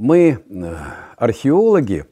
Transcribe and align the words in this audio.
мы, 0.00 0.38
э, 0.48 0.74
археологи, 1.18 2.06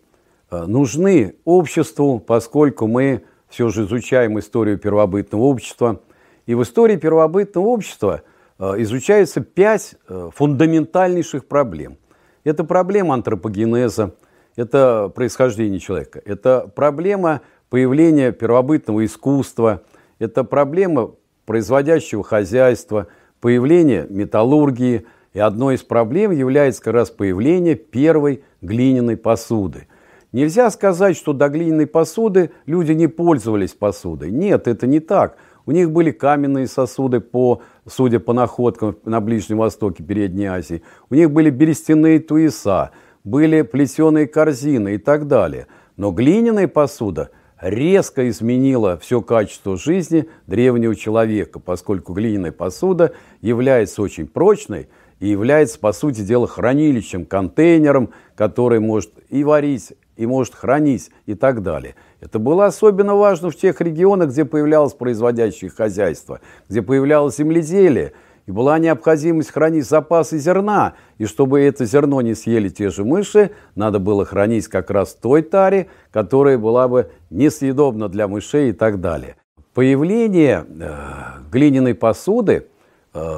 э, 0.51 0.65
нужны 0.67 1.37
обществу, 1.47 2.21
поскольку 2.21 2.87
мы 2.87 3.23
все 3.49 3.71
же 3.71 3.85
изучаем 3.85 4.39
историю 4.39 4.79
первобытного 4.79 5.43
общества. 5.43 6.01
И 6.45 6.55
в 6.55 6.63
истории 6.63 6.97
первобытного 6.97 7.65
общества 7.65 8.23
э, 8.59 8.75
изучается 8.83 9.41
пять 9.41 9.95
фундаментальнейших 10.07 11.47
проблем. 11.47 11.97
Это 12.45 12.63
проблема 12.63 13.15
антропогенеза, 13.15 14.15
это 14.55 15.11
происхождение 15.15 15.81
человека, 15.81 16.21
это 16.27 16.71
проблема 16.75 17.41
появления 17.71 18.33
первобытного 18.33 19.05
искусства, 19.07 19.83
это 20.19 20.45
проблема 20.45 21.13
производящего 21.47 22.23
хозяйства, 22.23 23.07
появление 23.41 24.07
металлургии– 24.11 25.07
и 25.33 25.39
одной 25.39 25.77
из 25.77 25.83
проблем 25.83 26.31
является 26.33 26.83
как 26.83 26.95
раз 26.95 27.11
появление 27.11 27.75
первой 27.75 28.43
глиняной 28.61 29.17
посуды. 29.17 29.89
Нельзя 30.33 30.71
сказать, 30.71 31.17
что 31.17 31.33
до 31.33 31.49
глиняной 31.49 31.87
посуды 31.87 32.51
люди 32.67 32.93
не 32.93 33.07
пользовались 33.07 33.73
посудой. 33.73 34.31
Нет, 34.31 34.69
это 34.69 34.87
не 34.87 35.01
так. 35.01 35.37
У 35.65 35.71
них 35.73 35.91
были 35.91 36.11
каменные 36.11 36.67
сосуды, 36.67 37.21
по, 37.21 37.63
судя 37.87 38.21
по 38.21 38.33
находкам 38.33 38.97
на 39.05 39.21
Ближнем 39.21 39.59
Востоке, 39.59 40.03
Передней 40.03 40.47
Азии. 40.47 40.83
У 41.11 41.15
них 41.15 41.31
были 41.31 41.51
берестяные 41.51 42.21
туеса, 42.21 42.91
были 43.25 43.63
плетеные 43.63 44.27
корзины 44.27 44.95
и 44.95 44.99
так 44.99 45.29
далее. 45.29 45.67
Но 45.97 46.11
глиняная 46.11 46.69
посуда 46.69 47.31
резко 47.61 48.29
изменила 48.29 48.99
все 48.99 49.21
качество 49.21 49.77
жизни 49.77 50.29
древнего 50.47 50.95
человека, 50.95 51.59
поскольку 51.59 52.13
глиняная 52.13 52.53
посуда 52.53 53.13
является 53.41 54.03
очень 54.03 54.27
прочной, 54.27 54.89
и 55.21 55.29
является, 55.29 55.79
по 55.79 55.93
сути 55.93 56.21
дела, 56.21 56.47
хранилищем, 56.47 57.25
контейнером, 57.25 58.11
который 58.37 58.81
может 58.81 59.13
и 59.29 59.45
варить, 59.45 59.93
и 60.17 60.27
может 60.27 60.55
хранить, 60.55 61.11
и 61.27 61.35
так 61.35 61.63
далее. 61.63 61.95
Это 62.21 62.39
было 62.39 62.67
особенно 62.67 63.15
важно 63.15 63.51
в 63.51 63.57
тех 63.57 63.81
регионах, 63.81 64.31
где 64.31 64.45
появлялось 64.45 64.95
производящее 64.95 65.71
хозяйство, 65.71 66.41
где 66.69 66.83
появлялось 66.83 67.37
земледелие, 67.37 68.13
и 68.47 68.51
была 68.51 68.79
необходимость 68.79 69.51
хранить 69.51 69.87
запасы 69.87 70.39
зерна. 70.39 70.95
И 71.19 71.27
чтобы 71.27 71.61
это 71.61 71.85
зерно 71.85 72.23
не 72.23 72.35
съели 72.35 72.71
те 72.71 72.89
же 72.89 73.05
мыши, 73.05 73.51
надо 73.75 73.99
было 73.99 74.25
хранить 74.25 74.69
как 74.69 74.91
раз 74.91 75.15
той 75.15 75.43
таре, 75.43 75.89
которая 76.11 76.57
была 76.57 76.89
бы 76.89 77.11
несъедобна 77.29 78.09
для 78.09 78.27
мышей 78.27 78.71
и 78.71 78.73
так 78.73 79.01
далее. 79.01 79.37
Появление 79.75 80.65
э, 80.67 81.51
глиняной 81.51 81.95
посуды– 81.95 82.69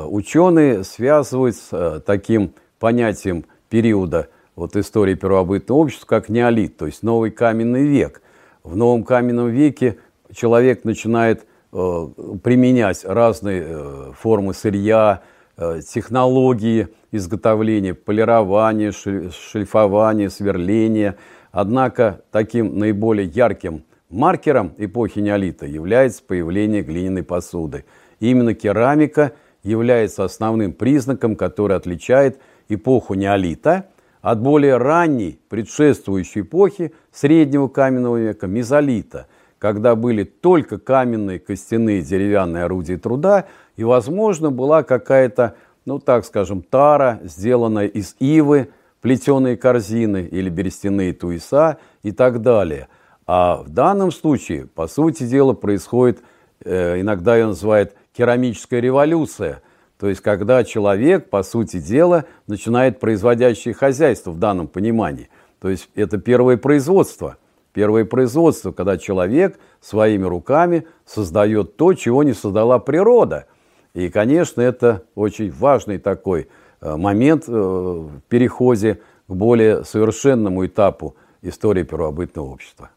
ученые 0.07 0.85
связывают 0.85 1.57
с 1.57 1.69
э, 1.73 2.01
таким 2.05 2.55
понятием 2.79 3.45
периода 3.69 4.29
вот 4.57 4.77
истории 4.77 5.15
первобытного 5.15 5.79
общества, 5.79 6.07
как 6.07 6.29
неолит, 6.29 6.77
то 6.77 6.87
есть 6.87 7.03
новый 7.03 7.31
каменный 7.31 7.87
век. 7.87 8.21
В 8.63 8.77
новом 8.77 9.05
каменном 9.05 9.49
веке 9.49 9.99
человек 10.33 10.85
начинает 10.85 11.47
э, 11.73 12.09
применять 12.43 13.05
разные 13.05 14.13
формы 14.19 14.55
сырья, 14.55 15.23
технологии 15.57 16.89
изготовления, 17.13 17.93
полирования, 17.93 18.93
шлифования, 18.93 20.31
сверления. 20.31 21.17
Однако 21.53 22.23
таким 22.31 22.79
наиболее 22.79 23.27
ярким 23.27 23.85
маркером 24.09 24.73
эпохи 24.79 25.19
неолита 25.19 25.67
является 25.67 26.23
появление 26.27 26.81
глиняной 26.81 27.25
посуды. 27.25 27.85
Именно 28.21 28.55
керамика– 28.55 29.33
является 29.63 30.25
основным 30.25 30.73
признаком, 30.73 31.37
который 31.37 31.77
отличает 31.77 32.41
эпоху 32.69 33.15
неолита 33.15 33.87
от 34.23 34.41
более 34.41 34.77
ранней 34.77 35.41
предшествующей 35.49 36.43
эпохи 36.43 36.93
среднего 37.13 37.69
каменного 37.69 38.17
века 38.19 38.47
мезолита, 38.47 39.27
когда 39.59 39.95
были 39.95 40.25
только 40.25 40.79
каменные, 40.79 41.39
костяные, 41.39 42.03
деревянные 42.03 42.65
орудия 42.65 42.99
труда, 42.99 43.47
и, 43.77 43.85
возможно, 43.85 44.51
была 44.51 44.83
какая-то, 44.83 45.55
ну 45.85 45.99
так 45.99 46.25
скажем, 46.25 46.63
тара, 46.63 47.21
сделанная 47.23 47.87
из 47.87 48.17
ивы, 48.19 48.69
плетеные 49.01 49.57
корзины 49.57 50.29
или 50.31 50.51
берестяные 50.51 51.13
туеса 51.15 51.79
и 52.03 52.13
так 52.13 52.43
далее. 52.43 52.89
А 53.27 53.63
в 53.63 53.71
данном 53.71 54.13
случае, 54.13 54.67
по 54.67 54.87
сути 54.87 55.25
дела, 55.25 55.55
происходит, 55.55 56.21
э, 56.65 57.01
иногда 57.01 57.37
ее 57.37 57.47
называют 57.47 57.95
керамическая 58.21 58.81
революция, 58.81 59.63
то 59.99 60.07
есть 60.07 60.21
когда 60.21 60.63
человек, 60.63 61.31
по 61.31 61.43
сути 61.43 61.81
дела, 61.81 62.27
начинает 62.47 63.01
производящее 63.01 63.73
хозяйство 63.73 64.31
в 64.31 64.39
данном 64.39 64.69
понимании. 64.69 65.31
То 65.59 65.71
есть 65.71 65.89
это 65.95 66.19
первое 66.19 66.59
производство. 66.59 67.39
Первое 67.73 68.05
производство, 68.05 68.73
когда 68.73 68.99
человек 68.99 69.59
своими 69.81 70.25
руками 70.25 70.87
создает 71.07 71.77
то, 71.77 71.95
чего 71.95 72.23
не 72.23 72.35
создала 72.35 72.79
природа. 72.79 73.47
И, 73.95 74.11
конечно, 74.11 74.61
это 74.61 75.05
очень 75.15 75.51
важный 75.51 75.97
такой 75.97 76.49
э, 76.83 76.97
момент 76.97 77.45
э, 77.49 77.53
в 77.53 78.21
переходе 78.29 79.01
к 79.29 79.33
более 79.33 79.83
совершенному 79.85 80.67
этапу 80.67 81.17
истории 81.41 81.85
первобытного 81.85 82.49
общества. 82.49 82.91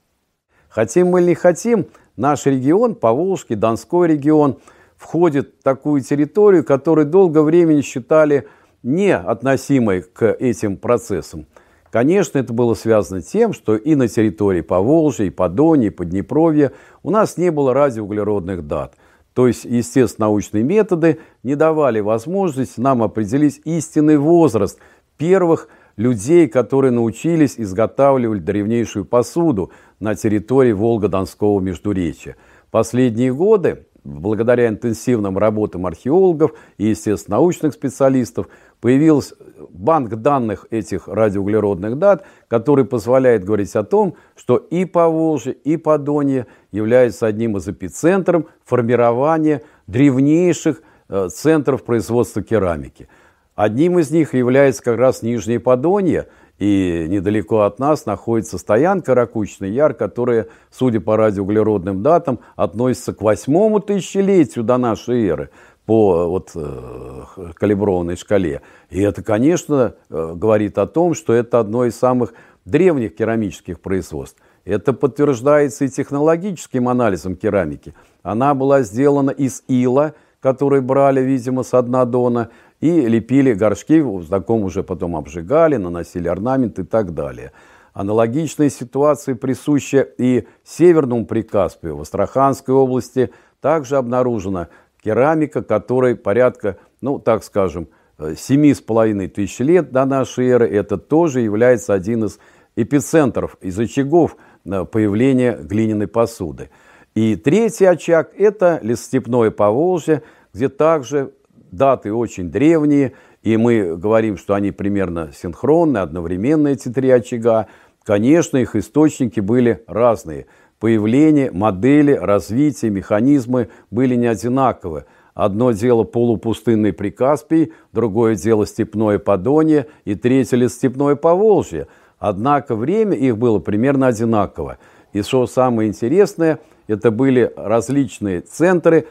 Хотим 0.68 1.08
мы 1.08 1.22
или 1.22 1.30
не 1.30 1.36
хотим, 1.36 1.86
наш 2.18 2.46
регион, 2.46 2.96
Поволжский, 2.96 3.56
Донской 3.56 4.10
регион– 4.10 4.58
входит 5.04 5.56
в 5.60 5.64
такую 5.64 6.02
территорию, 6.02 6.64
которую 6.64 7.06
долгое 7.06 7.44
время 7.44 7.82
считали 7.82 8.48
не 8.82 9.16
относимой 9.16 10.02
к 10.02 10.32
этим 10.32 10.78
процессам. 10.78 11.46
Конечно, 11.92 12.40
это 12.40 12.54
было 12.54 12.74
связано 12.74 13.22
тем, 13.22 13.54
что 13.54 13.76
и 13.76 13.96
на 13.96 14.08
территории 14.08 14.62
Поволжья, 14.62 15.26
и 15.26 15.30
Подонья, 15.30 15.88
и 15.88 15.92
Поднепровья 15.92 16.72
у 17.04 17.12
нас 17.12 17.38
не 17.38 17.52
было 17.52 17.74
радиоуглеродных 17.74 18.66
дат. 18.66 18.96
То 19.34 19.48
есть, 19.48 19.66
естественно, 19.66 20.28
научные 20.28 20.64
методы 20.64 21.20
не 21.44 21.56
давали 21.56 22.00
возможности 22.00 22.80
нам 22.80 23.04
определить 23.04 23.62
истинный 23.66 24.18
возраст 24.18 24.80
первых 25.18 25.68
людей, 25.96 26.48
которые 26.48 26.92
научились 26.92 27.56
изготавливать 27.58 28.44
древнейшую 28.44 29.06
посуду 29.06 29.72
на 30.00 30.16
территории 30.16 30.72
Волго-Донского 30.72 31.60
междуречия. 31.60 32.36
Последние 32.72 33.34
годы 33.34 33.86
благодаря 34.04 34.68
интенсивным 34.68 35.38
работам 35.38 35.86
археологов 35.86 36.54
и, 36.78 36.88
естественно, 36.88 37.38
научных 37.38 37.74
специалистов, 37.74 38.48
появился 38.82 39.36
банк 39.70 40.16
данных 40.16 40.68
этих 40.70 41.08
радиоуглеродных 41.08 41.98
дат, 41.98 42.26
который 42.48 42.86
позволяет 42.86 43.46
говорить 43.46 43.76
о 43.76 43.84
том, 43.84 44.16
что 44.36 44.58
и 44.58 44.86
Поволжье, 44.86 45.54
и 45.54 45.78
Подонье 45.78 46.48
являются 46.72 47.28
одним 47.28 47.58
из 47.58 47.68
эпицентров 47.68 48.46
формирования 48.66 49.62
древнейших 49.88 50.82
э, 51.08 51.30
центров 51.30 51.84
производства 51.84 52.44
керамики. 52.44 53.08
Одним 53.56 54.00
из 54.00 54.10
них 54.12 54.34
является 54.34 54.84
как 54.84 54.98
раз 54.98 55.22
Нижнее 55.22 55.60
Подонье– 55.60 56.28
и 56.60 57.08
недалеко 57.10 57.62
от 57.62 57.80
нас 57.80 58.06
находится 58.06 58.58
стоянка 58.58 59.16
Ракучный 59.16 59.72
Яр, 59.72 59.94
которая, 59.94 60.48
судя 60.72 61.02
по 61.02 61.18
радиоуглеродным 61.18 62.04
датам, 62.04 62.40
относится 62.56 63.14
к 63.14 63.22
восьмому 63.22 63.80
тысячелетию 63.80 64.64
до 64.64 64.78
нашей 64.78 65.28
эры 65.28 65.50
по 65.86 66.28
вот, 66.30 66.52
э, 66.56 67.24
калиброванной 67.56 68.16
шкале. 68.16 68.62
И 68.90 69.02
это, 69.02 69.24
конечно, 69.24 69.96
э, 70.10 70.34
говорит 70.36 70.78
о 70.78 70.88
том, 70.88 71.14
что 71.14 71.34
это 71.34 71.60
одно 71.60 71.86
из 71.86 71.96
самых 71.96 72.34
древних 72.66 73.16
керамических 73.16 73.80
производств. 73.82 74.40
Это 74.64 74.94
подтверждается 74.94 75.86
и 75.86 75.90
технологическим 75.90 76.88
анализом 76.88 77.36
керамики. 77.36 77.94
Она 78.22 78.54
была 78.54 78.84
сделана 78.84 79.32
из 79.32 79.64
ила, 79.68 80.14
который 80.40 80.82
брали, 80.82 81.22
видимо, 81.22 81.64
с 81.64 81.82
дна 81.82 82.06
дона, 82.06 82.50
и 82.84 83.08
лепили 83.08 83.54
горшки, 83.54 84.02
в 84.02 84.28
таком 84.28 84.66
уже 84.66 84.84
потом 84.84 85.16
обжигали, 85.16 85.78
наносили 85.78 86.28
орнамент 86.28 86.80
и 86.80 86.84
так 86.84 87.14
далее. 87.14 87.54
Аналогичная 87.94 88.70
ситуация 88.70 89.36
присуща 89.36 90.02
и 90.02 90.46
Северному 90.66 91.26
Прикаспию. 91.26 91.96
В 91.96 92.02
Астраханской 92.02 92.76
области 92.76 93.30
также 93.62 93.96
обнаружена 93.96 94.68
керамика, 95.02 95.64
которой 95.64 96.18
порядка, 96.18 96.76
ну 97.00 97.20
так 97.20 97.46
скажем, 97.46 97.88
семи 98.36 98.74
с 98.74 98.82
половиной 98.82 99.30
тысяч 99.30 99.60
лет 99.60 99.94
до 99.94 100.04
нашей 100.04 100.50
эры. 100.50 100.68
Это 100.68 100.98
тоже 100.98 101.40
является 101.40 101.94
один 101.94 102.26
из 102.26 102.38
эпицентров, 102.76 103.56
из 103.62 103.80
очагов 103.80 104.36
э, 104.66 104.84
появления 104.84 105.56
глиняной 105.56 106.08
посуды. 106.08 106.70
И 107.16 107.38
третий 107.38 107.86
очаг– 107.86 108.32
это 108.38 108.82
лесостепное 108.82 109.52
Поволжье, 109.52 110.22
где 110.54 110.68
также 110.68 111.32
даты 111.76 112.14
очень 112.14 112.50
древние, 112.50 113.14
и 113.42 113.58
мы 113.58 113.98
говорим, 113.98 114.38
что 114.38 114.54
они 114.54 114.72
примерно 114.72 115.32
синхронны, 115.34 115.98
одновременно 115.98 116.70
эти 116.70 116.90
три 116.90 117.10
очага. 117.10 117.68
Конечно, 118.04 118.58
их 118.58 118.76
источники 118.76 119.40
были 119.40 119.84
разные. 119.88 120.46
Появление, 120.80 121.52
модели, 121.52 122.12
развитие, 122.14 122.92
механизмы 122.92 123.70
были 123.90 124.16
не 124.16 124.28
одинаковы. 124.28 125.06
Одно 125.34 125.72
дело 125.72 126.04
полупустынный 126.04 126.94
Прикаспий, 126.94 127.74
другое 127.92 128.36
дело 128.36 128.68
степное 128.68 129.18
Подонье 129.18 129.88
и 130.06 130.16
третье 130.16 130.58
ли 130.58 130.68
степное 130.68 131.16
Поволжье. 131.16 131.88
Однако 132.20 132.76
время 132.76 133.16
их 133.18 133.38
было 133.38 133.60
примерно 133.60 134.08
одинаково. 134.08 134.78
И 135.12 135.22
что 135.22 135.48
самое 135.48 135.90
интересное, 135.90 136.60
это 136.88 137.12
были 137.12 137.52
различные 137.56 138.42
центры 138.42 139.08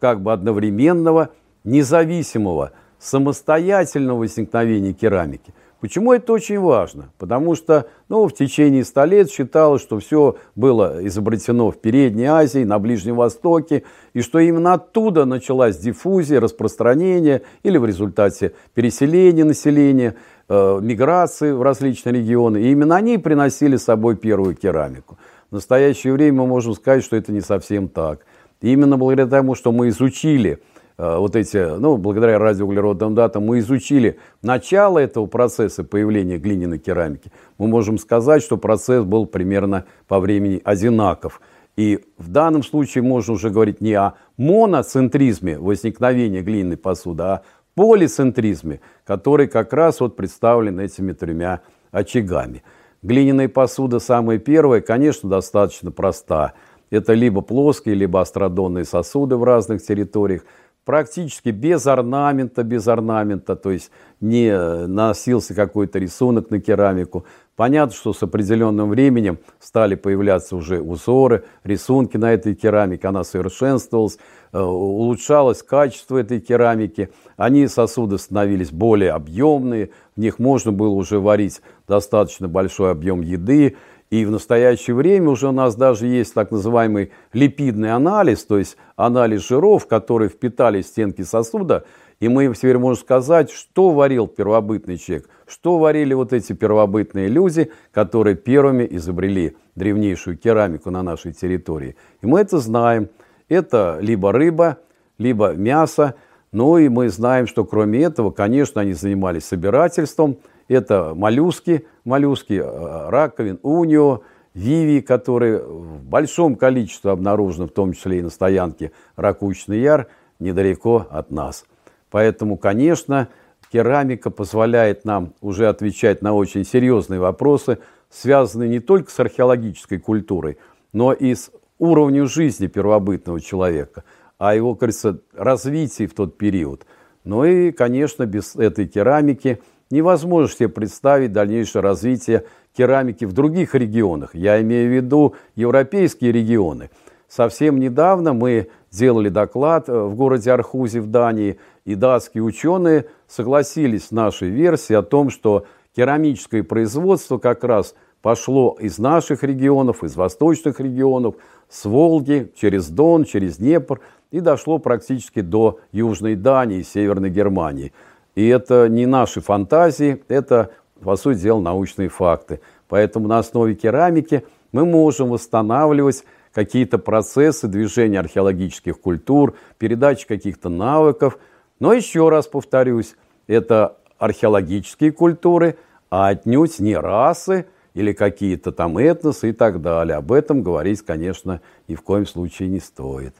как 0.00 0.22
бы 0.22 0.32
одновременного, 0.32 1.30
независимого, 1.64 2.72
самостоятельного 2.98 4.18
возникновения 4.18 4.92
керамики– 4.92 5.52
Почему 5.84 6.14
это 6.14 6.32
очень 6.32 6.58
важно? 6.58 7.10
Потому 7.18 7.54
что 7.54 7.88
ну, 8.08 8.26
в 8.26 8.32
течение 8.32 8.86
ста 8.86 9.04
лет 9.04 9.30
считалось, 9.30 9.82
что 9.82 9.98
все 9.98 10.36
было 10.56 11.06
изобретено 11.06 11.70
в 11.70 11.76
Передней 11.76 12.24
Азии, 12.24 12.64
на 12.64 12.78
Ближнем 12.78 13.16
Востоке, 13.16 13.82
и 14.14 14.22
что 14.22 14.38
именно 14.38 14.72
оттуда 14.72 15.26
началась 15.26 15.76
диффузия, 15.76 16.40
распространение 16.40 17.42
или 17.64 17.76
в 17.76 17.84
результате 17.84 18.54
переселения 18.72 19.44
населения, 19.44 20.14
э, 20.48 20.78
миграции 20.80 21.52
в 21.52 21.60
различные 21.60 22.14
регионы. 22.14 22.62
И 22.62 22.70
именно 22.72 22.96
они 22.96 23.18
приносили 23.18 23.76
с 23.76 23.84
собой 23.84 24.16
первую 24.16 24.54
керамику. 24.54 25.18
В 25.50 25.54
настоящее 25.56 26.14
время 26.14 26.38
мы 26.38 26.46
можем 26.46 26.72
сказать, 26.72 27.04
что 27.04 27.14
это 27.14 27.30
не 27.30 27.42
совсем 27.42 27.88
так. 27.88 28.20
И 28.62 28.72
именно 28.72 28.96
благодаря 28.96 29.28
тому, 29.28 29.54
что 29.54 29.70
мы 29.70 29.88
изучили– 29.88 30.62
вот 30.96 31.34
эти, 31.34 31.76
ну, 31.78 31.96
благодаря 31.96 32.38
радиоуглеродным 32.38 33.14
датам 33.14 33.46
мы 33.46 33.58
изучили 33.58 34.18
начало 34.42 34.98
этого 34.98 35.26
процесса 35.26 35.82
появления 35.82 36.38
глиняной 36.38 36.78
керамики, 36.78 37.32
мы 37.58 37.66
можем 37.66 37.98
сказать, 37.98 38.42
что 38.42 38.56
процесс 38.56 39.04
был 39.04 39.26
примерно 39.26 39.86
по 40.06 40.20
времени 40.20 40.60
одинаков. 40.64 41.40
И 41.76 42.04
в 42.18 42.28
данном 42.28 42.62
случае 42.62 43.02
можно 43.02 43.34
уже 43.34 43.50
говорить 43.50 43.80
не 43.80 43.94
о 43.94 44.14
моноцентризме 44.36 45.58
возникновения 45.58 46.40
глиняной 46.40 46.76
посуды, 46.76 47.24
а 47.24 47.42
полицентризме, 47.74 48.80
который 49.04 49.48
как 49.48 49.72
раз 49.72 49.98
вот 49.98 50.14
представлен 50.14 50.78
этими 50.78 51.10
тремя 51.12 51.62
очагами. 51.90 52.62
Глиняная 53.02 53.48
посуда 53.48 53.98
самая 53.98 54.38
первая, 54.38 54.80
конечно, 54.80 55.28
достаточно 55.28 55.90
проста. 55.90 56.52
Это 56.90 57.12
либо 57.14 57.40
плоские, 57.40 57.96
либо 57.96 58.20
астродонные 58.20 58.84
сосуды 58.84 59.36
в 59.36 59.42
разных 59.42 59.82
территориях– 59.84 60.44
практически 60.84 61.48
без 61.48 61.86
орнамента, 61.86 62.62
без 62.62 62.86
орнамента, 62.88 63.56
то 63.56 63.70
есть 63.70 63.90
не 64.20 64.86
носился 64.86 65.54
какой-то 65.54 65.98
рисунок 65.98 66.50
на 66.50 66.60
керамику. 66.60 67.24
Понятно, 67.56 67.94
что 67.94 68.12
с 68.12 68.22
определенным 68.22 68.90
временем 68.90 69.38
стали 69.60 69.94
появляться 69.94 70.56
уже 70.56 70.80
узоры, 70.80 71.44
рисунки 71.62 72.16
на 72.16 72.32
этой 72.32 72.54
керамике, 72.54 73.06
она 73.06 73.22
совершенствовалась, 73.22 74.18
э, 74.52 74.60
улучшалось 74.60 75.62
качество 75.62 76.18
этой 76.18 76.40
керамики, 76.40 77.10
они 77.36 77.68
сосуды 77.68 78.18
становились 78.18 78.72
более 78.72 79.12
объемные, 79.12 79.90
в 80.16 80.20
них 80.20 80.40
можно 80.40 80.72
было 80.72 80.94
уже 80.94 81.20
варить 81.20 81.60
достаточно 81.86 82.48
большой 82.48 82.90
объем 82.90 83.20
еды, 83.20 83.76
и 84.10 84.24
в 84.24 84.30
настоящее 84.30 84.94
время 84.94 85.30
уже 85.30 85.48
у 85.48 85.52
нас 85.52 85.74
даже 85.74 86.06
есть 86.06 86.34
так 86.34 86.50
называемый 86.50 87.10
липидный 87.32 87.92
анализ, 87.92 88.44
то 88.44 88.58
есть 88.58 88.76
анализ 88.96 89.46
жиров, 89.46 89.86
которые 89.86 90.28
впитали 90.28 90.82
стенки 90.82 91.22
сосуда. 91.22 91.84
И 92.20 92.28
мы 92.28 92.54
теперь 92.54 92.78
можем 92.78 93.02
сказать, 93.02 93.50
что 93.50 93.90
варил 93.90 94.28
первобытный 94.28 94.98
человек, 94.98 95.28
что 95.46 95.78
варили 95.78 96.14
вот 96.14 96.32
эти 96.32 96.52
первобытные 96.52 97.28
люди, 97.28 97.72
которые 97.92 98.36
первыми 98.36 98.86
изобрели 98.88 99.56
древнейшую 99.74 100.38
керамику 100.38 100.90
на 100.90 101.02
нашей 101.02 101.32
территории. 101.32 101.96
И 102.22 102.26
мы 102.26 102.40
это 102.40 102.58
знаем. 102.58 103.08
Это 103.48 103.98
либо 104.00 104.32
рыба, 104.32 104.78
либо 105.18 105.54
мясо. 105.54 106.14
Ну 106.52 106.78
и 106.78 106.88
мы 106.88 107.08
знаем, 107.08 107.46
что 107.46 107.64
кроме 107.64 108.04
этого, 108.04 108.30
конечно, 108.30 108.80
они 108.80 108.92
занимались 108.92 109.44
собирательством– 109.44 110.36
это 110.68 111.14
моллюски, 111.14 111.86
моллюски 112.04 112.54
э, 112.54 113.08
раковин, 113.08 113.58
унио, 113.62 114.22
виви, 114.54 115.00
которые 115.00 115.58
в 115.58 116.02
большом 116.04 116.56
количестве 116.56 117.10
обнаружены, 117.10 117.66
в 117.66 117.72
том 117.72 117.92
числе 117.92 118.18
и 118.18 118.22
на 118.22 118.30
стоянке 118.30 118.92
Ракучный 119.16 119.80
Яр, 119.80 120.08
недалеко 120.38 121.06
от 121.10 121.30
нас. 121.30 121.64
Поэтому, 122.10 122.56
конечно, 122.56 123.28
керамика 123.72 124.30
позволяет 124.30 125.04
нам 125.04 125.34
уже 125.40 125.68
отвечать 125.68 126.22
на 126.22 126.32
очень 126.32 126.64
серьезные 126.64 127.20
вопросы, 127.20 127.78
связанные 128.08 128.68
не 128.68 128.80
только 128.80 129.10
с 129.10 129.18
археологической 129.18 129.98
культурой, 129.98 130.58
но 130.92 131.12
и 131.12 131.34
с 131.34 131.50
уровнем 131.78 132.28
жизни 132.28 132.68
первобытного 132.68 133.40
человека, 133.40 134.04
а 134.38 134.54
его, 134.54 134.76
кажется, 134.76 135.18
развитии 135.32 136.06
в 136.06 136.14
тот 136.14 136.38
период. 136.38 136.86
Ну 137.24 137.44
и, 137.44 137.72
конечно, 137.72 138.26
без 138.26 138.54
этой 138.54 138.86
керамики– 138.86 139.60
невозможно 139.94 140.54
себе 140.54 140.68
представить 140.68 141.32
дальнейшее 141.32 141.82
развитие 141.82 142.44
керамики 142.76 143.24
в 143.24 143.32
других 143.32 143.74
регионах. 143.74 144.34
Я 144.34 144.60
имею 144.60 144.90
в 144.90 144.94
виду 144.94 145.34
европейские 145.54 146.32
регионы. 146.32 146.90
Совсем 147.28 147.78
недавно 147.78 148.32
мы 148.32 148.68
делали 148.90 149.28
доклад 149.28 149.88
э, 149.88 149.98
в 149.98 150.14
городе 150.14 150.52
Архузе 150.52 151.00
в 151.00 151.06
Дании, 151.06 151.58
и 151.84 151.94
датские 151.94 152.42
ученые 152.42 153.06
согласились 153.26 154.06
с 154.06 154.10
нашей 154.10 154.48
версией 154.48 154.98
о 154.98 155.02
том, 155.02 155.30
что 155.30 155.64
керамическое 155.96 156.62
производство 156.62 157.38
как 157.38 157.64
раз 157.64 157.94
пошло 158.22 158.76
из 158.80 158.98
наших 158.98 159.42
регионов, 159.42 160.02
из 160.02 160.16
восточных 160.16 160.80
регионов, 160.80 161.34
с 161.68 161.84
Волги, 161.84 162.52
через 162.56 162.88
Дон, 162.88 163.24
через 163.24 163.56
Днепр 163.56 164.00
и 164.30 164.40
дошло 164.40 164.78
практически 164.78 165.40
до 165.40 165.78
Южной 165.92 166.34
Дании, 166.34 166.82
Северной 166.82 167.30
Германии. 167.30 167.92
И 168.34 168.46
это 168.48 168.88
не 168.88 169.06
наши 169.06 169.40
фантазии, 169.40 170.22
это, 170.28 170.70
по 171.00 171.16
сути 171.16 171.38
дела, 171.38 171.60
научные 171.60 172.08
факты. 172.08 172.60
Поэтому 172.88 173.28
на 173.28 173.38
основе 173.38 173.74
керамики 173.74 174.44
мы 174.72 174.84
можем 174.84 175.30
восстанавливать 175.30 176.24
какие-то 176.52 176.98
процессы 176.98 177.68
движения 177.68 178.20
археологических 178.20 179.00
культур, 179.00 179.54
передачи 179.78 180.26
каких-то 180.26 180.68
навыков. 180.68 181.38
Но 181.80 181.92
еще 181.92 182.28
раз 182.28 182.46
повторюсь, 182.46 183.16
это 183.46 183.96
археологические 184.18 185.12
культуры, 185.12 185.76
а 186.10 186.28
отнюдь 186.28 186.78
не 186.78 186.96
расы 186.96 187.66
или 187.94 188.12
какие-то 188.12 188.72
там 188.72 188.98
этносы 188.98 189.50
и 189.50 189.52
так 189.52 189.80
далее. 189.80 190.16
Об 190.16 190.32
этом 190.32 190.62
говорить, 190.62 191.02
конечно, 191.02 191.60
ни 191.88 191.94
в 191.94 192.02
коем 192.02 192.26
случае 192.26 192.68
не 192.68 192.80
стоит. 192.80 193.34